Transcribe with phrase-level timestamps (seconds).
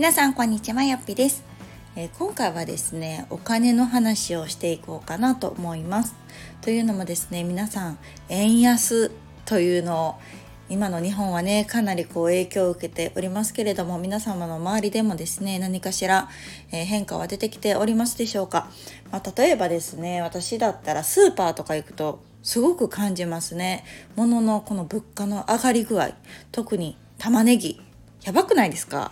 [0.00, 1.44] 皆さんこんにちはよっぴです、
[1.94, 6.14] えー、今回はですねお金の話をしていこうかなと思います。
[6.62, 7.98] というのもですね皆さん
[8.30, 9.12] 円安
[9.44, 10.14] というのを
[10.70, 16.30] 今の日本はねかなりこう影響を受けておりますけれども皆様の周りでもですね何かしら、
[16.72, 18.70] え、変化は出てきておりますでしょうか、
[19.12, 23.84] まあ、例えばですね私だったらスーパーとか行くとすごく感じますね。
[24.16, 26.12] 物のこの物価の上がり具合。
[26.52, 27.89] 特に玉ねぎ。
[28.24, 29.10] やばくないですか？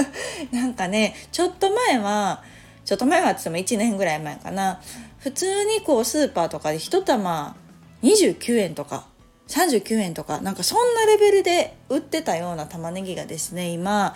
[0.52, 2.42] なんかねちょっと前は
[2.84, 4.80] ちょっと前はって言っても1年ぐらい前かな。
[5.18, 7.56] 普通にこうスーパーとかで1玉
[8.02, 9.06] 29円とか
[9.48, 14.14] 39円とかなんかそんなレベルで売ってたような玉ねぎがですね今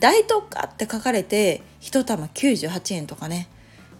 [0.00, 3.48] 大特価って書かれて1玉98円とかね。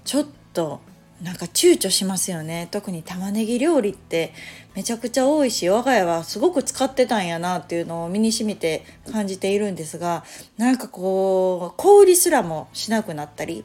[0.05, 0.81] ちょっと
[1.23, 2.69] なんか躊躇しますよね。
[2.71, 4.33] 特に玉ねぎ料理って
[4.75, 10.25] めちゃくちゃ多いし我が家はすごく使ってたんやなっていうのを身にしみて感じているんですが
[10.57, 13.65] なんかこう小売りすらもしなくなったり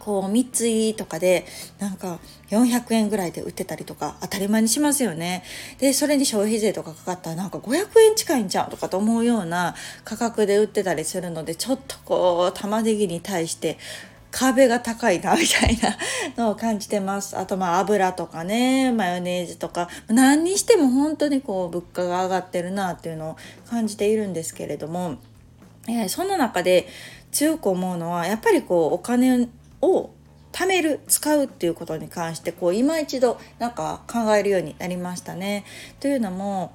[0.00, 1.44] こう3つ入りとかで
[1.78, 2.18] なんか
[2.50, 5.44] 400円ぐらいで売ってたりとか当たり前にしますよね。
[5.78, 13.78] でそれに消費税とかかかったらなんか500円近いんちゃうとかと思うような価格で売ってたりするのでちょっとこう玉ねぎに対して
[14.30, 15.96] 壁が高いなみたいな
[16.36, 17.36] のを感じてます。
[17.36, 23.36] あとまあ油とかね、マヨネーズとか、何にしても本当にこう物価が上がってるなっていうのを
[23.68, 25.16] 感じているんですけれども、
[25.88, 26.86] えー、そんな中で
[27.32, 29.48] 強く思うのはやっぱりこうお金
[29.80, 30.10] を
[30.52, 35.64] 貯める使うっていうことに関してこう今一度なんか考えるようになりましたね。
[36.00, 36.74] というのも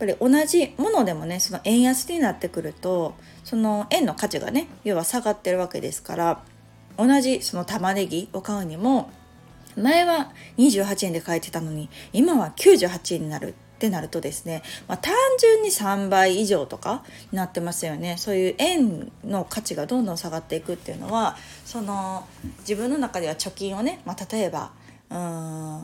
[0.00, 6.42] やっぱり同じものでもねその円安になってくるとその円の価値がね要は下がってるわけですから
[6.96, 9.10] 同じその玉ねぎを買うにも
[9.76, 18.16] 前は28円で買えてたのに今は98円になるってなるとですね、まあ、単純に3倍以上とかになってますよね。
[18.16, 22.24] そういう円の価値がどんどん下がっていくっていうのはその
[22.60, 24.70] 自分の中では貯金をね、まあ、例えば
[25.10, 25.16] うん、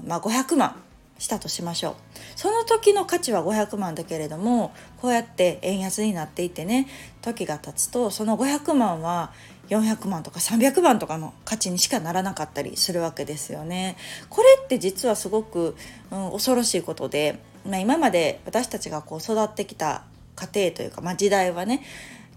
[0.07, 0.77] まあ、500万
[1.19, 1.95] したとしましょう
[2.37, 6.89] その時の価値は500万だけれどもこうやって円安になっていってね
[7.23, 9.33] 時が経つとその500万は
[9.69, 13.97] 400万とか300万とかの価値にしかならなかったりするわけですよね。
[14.31, 15.77] これって実はすごく、
[16.11, 20.05] うん、恐ろしいことで、まあ、今まで私たちがこう育ってきた
[20.37, 21.83] 家庭というか、まあ、時代はね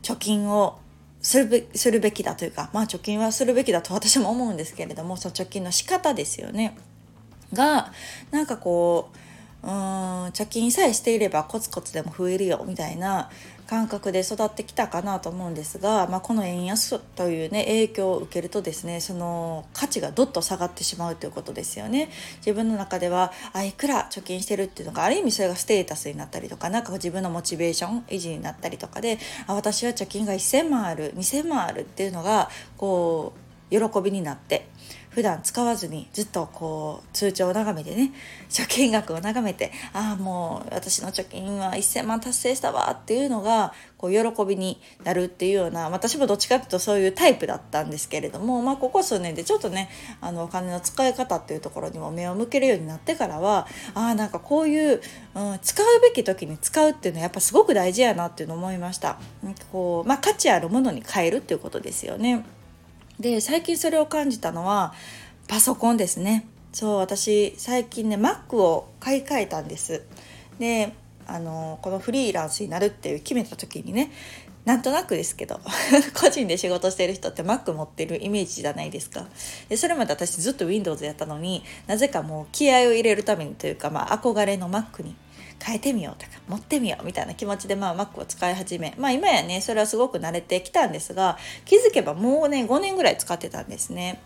[0.01, 0.79] 貯金を
[1.21, 6.75] するべするべきだというか、まあ、貯金はするべきだと私も思うんですけれどもその貯金の仕方ですよね。
[7.53, 7.91] が
[8.31, 9.09] なんかこ
[9.63, 13.29] ううーん貯金さえしていればコツコツでも増えるよみたいな
[13.71, 22.09] 感覚で育ってきたかなと思うんですが、まあ、この円安というね影響を受けるとですねその価値がどっと下がってしまうということですよね。
[22.39, 33.41] 自分の中ではあいくら貯金してるっていうのがある意味それがステータスになったりとかなんか自分のモチベーション維持になったりとかであ私は貯金が1,000万ある2,000万あるっていうのがこう
[33.71, 34.67] 喜びになって
[35.11, 38.13] 普段使わずにずっとこう通帳を眺めてね
[38.49, 49.89] 貯金額を眺めてああもう私の貯金は1,000万達成したわっていうのがこう喜びになるっていうような私もどっちかっていうとそういうタイプだったんですけれども、まあ、ここ数年でちょっとね
[50.21, 55.01] あのお金の使い方っていうところにも目を向けるようになってからはあなんかこういう、
[55.35, 59.19] うん、使うべき時に使うっていうのはやっぱすごく大事やなっていうのを思いました。
[59.71, 62.45] こうまあ、価値あるものに変えるっていうことですよね。
[63.21, 64.93] で最近それを感じたのは
[65.47, 66.47] パソコンですね。
[66.73, 70.03] そう私最近ね Mac を買い替えたんです。
[70.57, 70.93] で
[71.27, 74.11] あのこのフリーランスになるっていう決めた時にね
[74.65, 75.59] なんとなくですけど
[76.19, 79.27] 個人で仕事してる人って Mac 持ってるイメージじゃないですか。
[79.69, 85.15] でそれまで私ずっと Windows やったのになぜかもう気合を入れるためにというか、まあ、憧れの Mac に
[85.63, 94.21] 変えてみようとか持ってみようみたいな気持ちでまあ Mac を使い始めまあ今やねそれはすごく慣れてきたんですが気づけばもうね5年ぐらい使ってたんですね。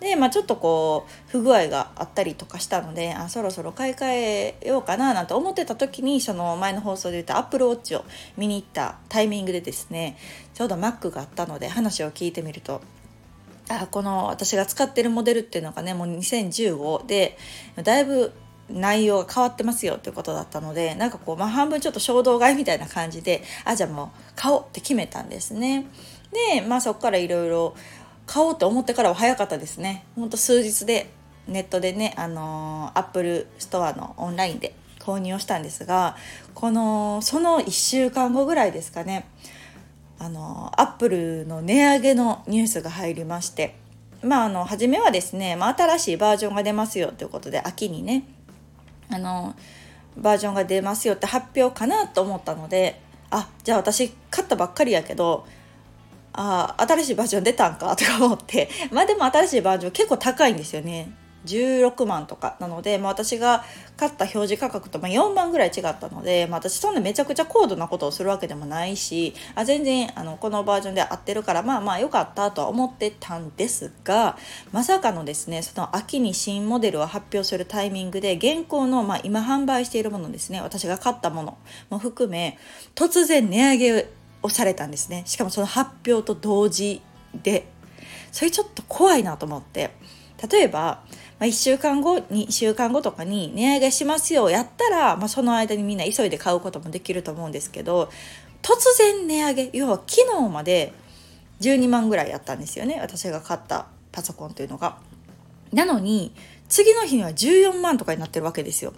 [0.00, 8.04] で、まあ、ちょっとこう不具合があったりとかしたのであそろそろ買い替えようかななんて思ってた時にその前の放送で言った Apple Watch を
[8.36, 10.18] 見に行ったタイミングでですね
[10.54, 12.80] ちょうど Mac があったので話を聞いてみると
[13.68, 17.38] あこの私が使ってるモデルっていうのがねもう2015で
[17.82, 18.32] だいぶ
[18.72, 25.86] 内容が変わってますよっていうことだったのでなんかこう、まあ、半分ちょっと衝動買いみたいな感じであじゃあもう買おうって決めたんですね。
[26.54, 27.76] でまあそこからいろいろ
[28.26, 30.04] 買おうと思ってからは早かったですね。
[30.16, 31.10] ほんと数日で
[31.48, 36.16] ネットでね、あの、 Apple Store のオンラインで購入をしたんですが
[36.54, 39.28] このその1週間後ぐらいですかね
[40.18, 43.74] あのアップルの値上げのニュースが入りまして
[44.22, 48.24] まああの初めはですね、まあ、新しいバージョンが出ますよということで秋にね
[49.12, 49.54] あの
[50.16, 53.00] バージョンが出ますよって発表かなと思ったので
[53.30, 55.46] あじゃあ私買ったばっかりやけど
[56.34, 58.68] あ新しいバージョン出たんかとか思って。
[58.90, 61.12] まあでも新しいバージョン結構高いんですよね。
[61.46, 63.64] 16万とかなので、まあ、私が
[63.96, 74.36] 買った表示価格とま4万ぐらい違ったので、まあ、私そんなめちゃくちゃ高度なことをするわけでもないしあ全然あのこのバージョンで合ってるからまあまあ良かったとは思ってたんですが
[74.72, 81.58] まさかのですねその秋に新モデルを発表するタイミングで現行の、まあ、今販売しているものですね私が買ったもの
[81.90, 82.58] も含め
[82.94, 84.08] 突然値上げ
[84.42, 85.22] をされたんですね。
[85.26, 87.00] しかもその発表と同時
[87.42, 87.68] で
[88.32, 89.90] それちょっと怖いなと思って。
[90.50, 91.04] 例えば
[91.42, 98.12] まあ、1週間後2週間後とかに値上げしますよやったら、まあ、その間にみんな急いで買うこともできると思うんですけど
[98.62, 100.92] 突然値上げ要は昨日まで
[101.60, 104.98] 12万ぐらいやったんですよね私が買ったパソコンというのが。
[105.72, 106.32] なのに
[106.68, 108.92] 次の日には14万とかになってるわけですよ。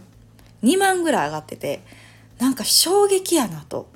[0.64, 1.82] 2万ぐらい上がってて
[2.38, 3.88] なんか衝撃やなと。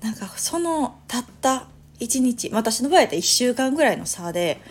[0.00, 1.66] なんかそのたった
[1.98, 4.62] 1日私の場合やったら1週間ぐらいの差で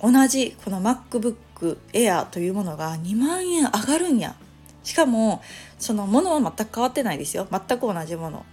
[0.00, 1.49] 同じこの MacBook
[1.92, 4.34] Air というものが2万円上がるんや。
[4.82, 5.42] しかも
[5.78, 7.46] そのものは全く変わってないですよ。
[7.50, 8.44] 全く同じもの。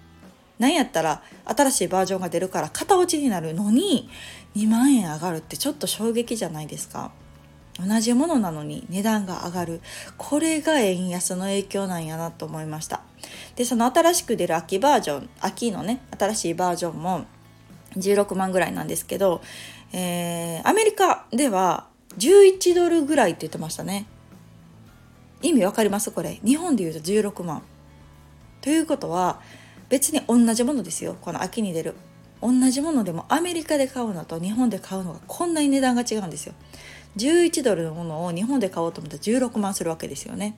[0.59, 4.09] なんやったら新しいバージョンが出るから型落ちになるのに
[4.55, 7.11] 2万円上がるってちょっと衝撃じゃないですか。
[7.79, 9.81] 同じものなのに値段が上がる。
[10.17, 13.01] これが円安の影響なんやなと思いました。
[13.55, 17.25] でその新しく出る秋バージョン秋のね新しいバージョンも
[17.95, 19.41] 16万ぐらいなんですけど、
[19.93, 21.87] えー、アメリカでは
[22.17, 24.07] 11ドルぐらいって言ってましたね。
[25.41, 26.11] 意味わかります？
[26.11, 26.39] これ。
[26.43, 27.61] 日本で言うと16万
[28.61, 29.39] ということは
[29.89, 31.15] 別に同じものですよ。
[31.21, 31.95] この秋に出る。
[32.41, 36.53] 同じものでもアメリカで買うのと日本で買うのがこんなに値段が違うんですよ。
[37.17, 40.57] 11ドルのものを日本で買おうと思ったら16万するわけですよね。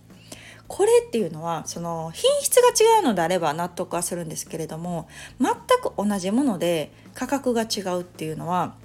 [0.67, 5.07] これっていうのはその品質が違うのであれば納得はするんですけれども
[5.41, 8.75] 全く同じもので価格が違うっていうのは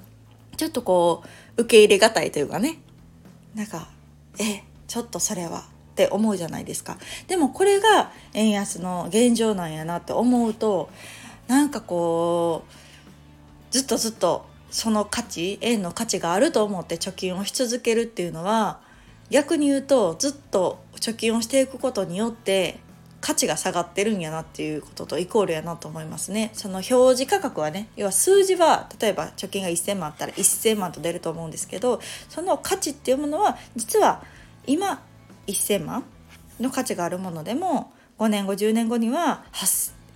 [0.57, 1.23] ちょっとこ
[1.57, 2.79] う受け入れがたいというかね。
[3.55, 3.89] なんか
[4.39, 6.99] えちょっとそれはって思うじゃないですか。
[7.29, 10.91] でもこれが円安の現状なんやなって思うと
[11.47, 18.81] なんかこうずっとずっとその価値円の価値があると思って貯金をし続けるっていうのは
[19.31, 22.81] 逆に言うとずっと貯金をしていくことによって
[23.25, 26.51] 価値が下がってるんやなっていうこととイコールやなと思いますね。
[26.53, 34.23] その表示価格はね要は数字は例えば貯金が1,000万あったら1,000万と出ると思うんですけどその価値っていうものは実は
[34.67, 35.03] 今
[35.47, 36.05] 1,000万
[36.61, 39.43] の価値があるものでも5年後10年後には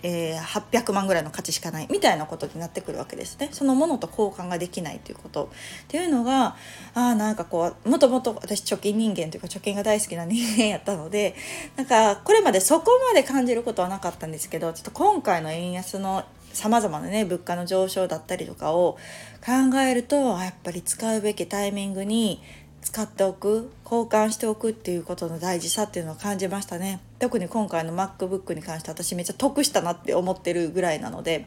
[0.02, 3.48] えー、800万ぐらいの価値しかないみたいなことになってくるわけですね。
[3.52, 5.50] そのものと交換ができないということ。
[5.84, 6.54] っていうのがあ
[6.94, 11.34] あなんかこうもともと私貯金人間というか貯金が大好きな人間やったので
[11.76, 18.98] なんかこれまでそこまで感じることはなかったんですけどちょっと今回の円安のさまざまなね物価の上昇だったりとかを
[19.44, 22.42] 考えるとやっぱり使うべきタイミングに
[22.82, 27.00] 使っておく交換しておくっていうことの大事さっていうのを感じましたね。
[27.18, 31.46] 特に今回の MacBook に関して私めっちゃ得したなって思ってるぐらいなので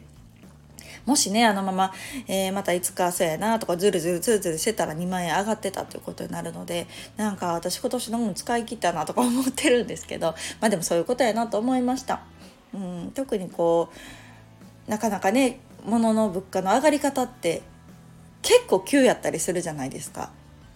[1.06, 1.92] もしねあのまま、
[2.28, 6.86] えー、またいつかそうやなとかずるずるずるずるしてたら2万円上がってたということになるので
[7.16, 12.22] なんか私今年のもの使い切ったなとか思ってるんですけどまあでもそういうことやなと思いました。
[12.74, 13.90] うん、特にこ
[14.86, 17.62] うなかなかね物の物価の上がり方って
[18.40, 20.30] 結構急やったりするじゃないですか。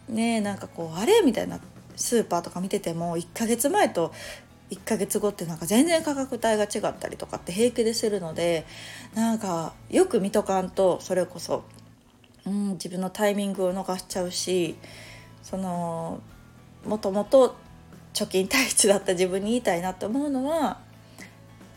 [0.08, 1.60] ねなんかこうあれみたいな
[1.96, 4.12] スーパーとか見てても1ヶ月前と
[4.70, 8.66] 1ヶ月後ってなんか全然価格帯が違ったりとかって平気でするので
[9.14, 11.64] なんかよく見とかんとそれこそ、
[12.44, 14.76] うん、自分のタイミングを逃しちゃうし
[15.42, 16.20] その
[16.84, 17.54] もともと
[18.12, 20.78] 貯金体質だった自分に言いたいなと思うのは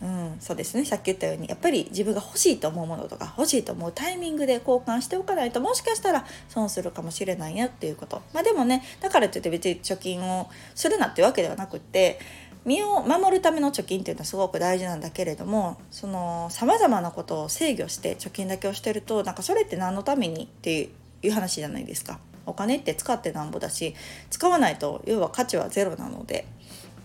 [0.01, 0.86] うん、そうですね。
[0.86, 8.22] さっき言ったようにやっぱり自分が欲しいと思うものとか欲しいと思うタイミングで交換しておかないともしかしたら損するかもしれないよっていうこと。
[8.34, 12.19] まあでもねだからといって別に貯金をするなっていうわけではなくって
[12.65, 20.89] 身を守るための貯金っていうのはすごく大事なんだけれどもそのさまざまなことを制御して貯金だけをしてるとなんかそれって何のためにって
[21.21, 22.19] いう話じゃないですか。
[22.45, 23.93] お金って使ってなんぼだし
[24.31, 26.47] 使わないと要は価値はゼロなので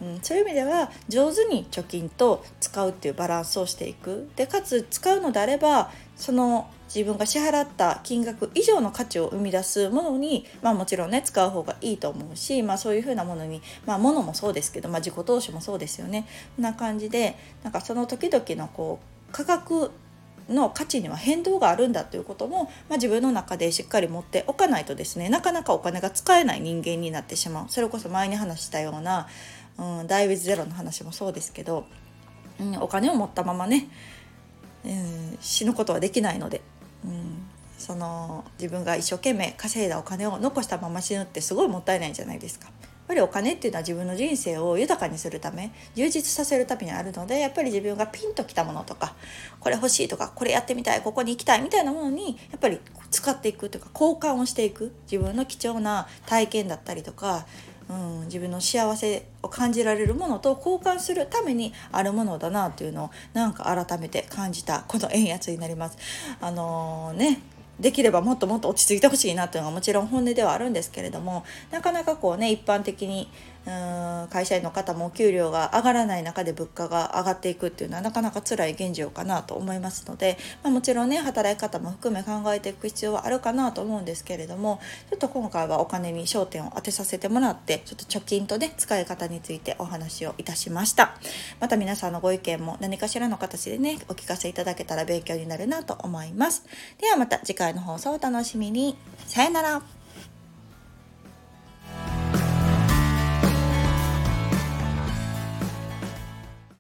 [0.03, 16.27] うん、そういう意味では上手に貯金と使うっていうバランスをしていくでかつ使うのであればその自分が支払った金額以上の価値を生み出すものに、まあ、もちろんね使う方がいいと思うし、まあ、そういうふうなものに、まあ、物もそうですけど、まあ、自己投資もそうですよね。
[16.59, 19.91] な感じでなんかその時々のこう価格
[20.49, 27.67] の価値には変動があるんだということも、まあ、自分の中でしっかり持っておかないとですねなかなかお金が使えない人間になってしまう。
[27.69, 29.27] それこそ前に話したような
[29.79, 31.87] うん、ダイウィズゼロの話もそうですけど、
[32.61, 33.89] うん、お金を持ったままね、
[34.85, 36.63] うん、死ぬことはできないので、
[37.05, 37.47] うん、
[37.79, 42.67] その自分が一生懸命稼いだお金を残したまま死ぬってすごいもったいないじゃないですか。
[42.67, 42.71] や
[43.07, 49.15] っぱりお金っていうのは自分の人生を豊かにするため充実させるためにあるのでやっぱり自分がピンときたものとか
[49.61, 52.81] これ欲しいとかこれやってみたいここに行きたいみたいなものにやっぱり
[53.11, 57.47] 使っていくというか交換をしていく自分の貴重な体験だったりとか
[57.89, 65.99] うん、自分の幸せを感じられるものと交換するためにあるものだなというのをなんか改めて感じたこの円安になります。
[66.41, 67.41] あのー、ね
[67.81, 73.29] できればもっともっと落ち着いてほしいなというのがもちろん本音ではあるんですけれどもなかなかこうね一般的に
[73.67, 84.81] うん会社員の方もお給料が上がらない中で物価が上がっていくっていうのはなかなか辛い現状かなと思いますので、まあ、もちろんね働き方も含め考えていく必要はあるかなと思うんですけれども
[85.11, 91.15] ちょっと今回はお金に焦点を当てさせてもらってちょっと貯金とね使い方についてお話をいたしました。
[91.61, 96.65] また皆さんのご意見も何かしらの形でねお聞かせいただけたら勉強になるなと思います。
[97.01, 98.97] ではまた次回の放送お楽しみに。
[99.27, 100.04] さよなら。